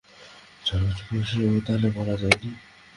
চার 0.65 0.81
বছর 0.85 1.05
বয়সে 1.09 1.39
ও 1.47 1.59
তাহলে 1.65 1.87
মারা 1.95 2.15
যায় 2.21 2.37
নি? 2.41 2.49